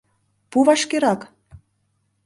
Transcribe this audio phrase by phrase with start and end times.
[0.49, 1.21] Пу вашкерак!